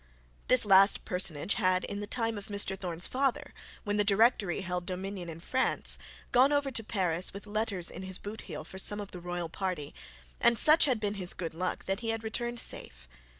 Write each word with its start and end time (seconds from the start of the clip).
This 0.47 0.65
last 0.65 1.05
personage 1.05 1.53
had, 1.53 1.83
in 1.85 1.99
the 1.99 2.07
time 2.07 2.35
of 2.35 2.47
Mr 2.47 2.75
Thorne's 2.75 3.05
father, 3.05 3.53
when 3.83 3.97
the 3.97 4.03
Directory 4.03 4.61
held 4.61 4.87
dominion 4.87 5.29
in 5.29 5.39
France, 5.39 5.99
gone 6.31 6.51
over 6.51 6.71
to 6.71 6.83
Paris 6.83 7.33
with 7.33 7.45
letters 7.45 7.91
in 7.91 8.01
his 8.01 8.17
boot 8.17 8.41
heel 8.41 8.63
for 8.63 8.79
some 8.79 8.99
of 8.99 9.11
the 9.11 9.19
royal 9.21 9.47
party; 9.47 9.93
and 10.39 10.57
such 10.57 10.85
had 10.85 10.99
been 10.99 11.13
his 11.21 11.35
good 11.35 11.53
luck 11.53 11.85
that 11.85 11.99
he 11.99 12.09
had 12.09 12.23
returned 12.23 12.59
safe. 12.59 13.07